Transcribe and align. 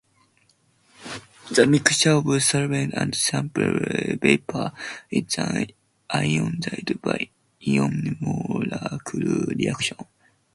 The 1.51 1.67
mixture 1.67 2.13
of 2.13 2.23
solvent 2.41 2.95
and 2.95 3.13
sample 3.13 3.71
vapor 4.19 4.71
is 5.11 5.25
then 5.35 5.67
ionized 6.09 6.99
by 7.03 7.29
ion-molecule 7.67 9.43
reaction. 9.55 9.97